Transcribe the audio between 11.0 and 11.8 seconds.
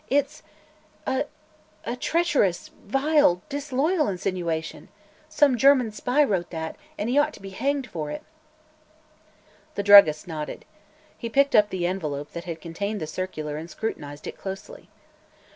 He picked up